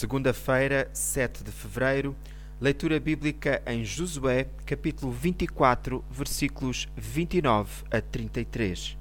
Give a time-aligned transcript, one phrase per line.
[0.00, 2.16] Segunda-feira, 7 de fevereiro,
[2.58, 8.96] leitura bíblica em Josué, capítulo 24, versículos 29 a 33.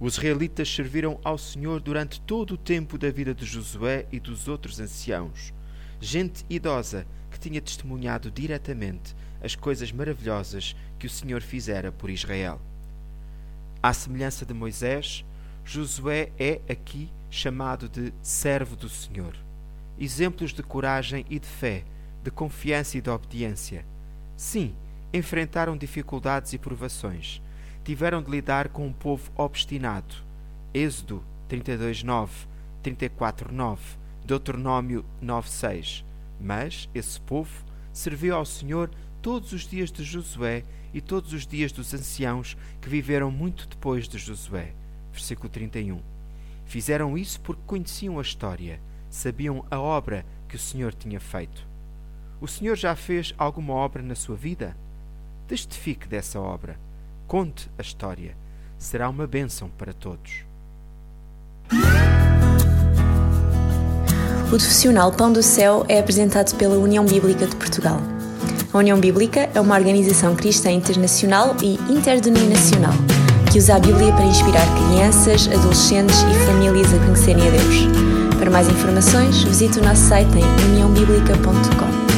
[0.00, 4.48] Os israelitas serviram ao Senhor durante todo o tempo da vida de Josué e dos
[4.48, 5.52] outros anciãos,
[6.00, 9.14] gente idosa que tinha testemunhado diretamente
[9.44, 12.58] as coisas maravilhosas que o Senhor fizera por Israel.
[13.82, 15.26] À semelhança de Moisés,
[15.62, 19.36] Josué é aqui chamado de servo do Senhor
[20.00, 21.84] exemplos de coragem e de fé,
[22.24, 23.84] de confiança e de obediência.
[24.34, 24.74] Sim,
[25.12, 27.42] enfrentaram dificuldades e provações.
[27.84, 30.14] Tiveram de lidar com um povo obstinado.
[30.72, 32.30] Êxodo 32:9,
[32.82, 33.78] 34:9,
[34.24, 36.04] Deuteronômio 9:6.
[36.40, 37.50] Mas esse povo
[37.92, 38.90] serviu ao Senhor
[39.20, 44.08] todos os dias de Josué e todos os dias dos anciãos que viveram muito depois
[44.08, 44.72] de Josué.
[45.12, 46.00] Versículo 31.
[46.64, 48.80] Fizeram isso porque conheciam a história
[49.10, 51.66] sabiam a obra que o Senhor tinha feito.
[52.40, 54.74] O Senhor já fez alguma obra na sua vida?
[55.46, 56.78] Testifique dessa obra.
[57.26, 58.34] Conte a história.
[58.78, 60.44] Será uma bênção para todos.
[64.44, 68.00] O profissional Pão do Céu é apresentado pela União Bíblica de Portugal.
[68.72, 72.94] A União Bíblica é uma organização cristã internacional e interdenominacional
[73.50, 78.19] que usa a Bíblia para inspirar crianças, adolescentes e famílias a conhecerem a Deus.
[78.40, 82.09] Para mais informações, visite o nosso site em uniãobiblica.com.